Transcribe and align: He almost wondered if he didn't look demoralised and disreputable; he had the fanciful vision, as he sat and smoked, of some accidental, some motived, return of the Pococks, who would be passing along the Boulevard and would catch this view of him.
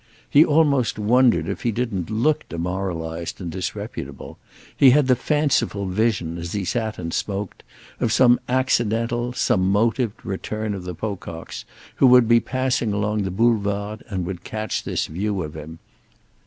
He 0.27 0.43
almost 0.43 0.97
wondered 0.97 1.47
if 1.47 1.61
he 1.61 1.71
didn't 1.71 2.09
look 2.09 2.49
demoralised 2.49 3.39
and 3.39 3.51
disreputable; 3.51 4.39
he 4.75 4.89
had 4.89 5.05
the 5.05 5.15
fanciful 5.15 5.85
vision, 5.85 6.39
as 6.39 6.53
he 6.53 6.65
sat 6.65 6.97
and 6.97 7.13
smoked, 7.13 7.61
of 7.99 8.11
some 8.11 8.39
accidental, 8.49 9.31
some 9.31 9.71
motived, 9.71 10.25
return 10.25 10.73
of 10.73 10.85
the 10.85 10.95
Pococks, 10.95 11.65
who 11.97 12.07
would 12.07 12.27
be 12.27 12.39
passing 12.39 12.93
along 12.93 13.21
the 13.21 13.29
Boulevard 13.29 14.03
and 14.07 14.25
would 14.25 14.43
catch 14.43 14.83
this 14.85 15.05
view 15.05 15.43
of 15.43 15.53
him. 15.55 15.77